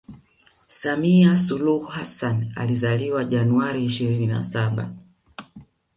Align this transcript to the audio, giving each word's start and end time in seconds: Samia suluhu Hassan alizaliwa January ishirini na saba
Samia 0.67 1.37
suluhu 1.37 1.85
Hassan 1.85 2.51
alizaliwa 2.55 3.23
January 3.23 3.85
ishirini 3.85 4.27
na 4.27 4.43
saba 4.43 4.91